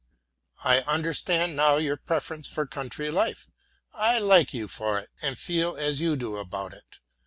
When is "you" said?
4.51-4.67, 6.01-6.15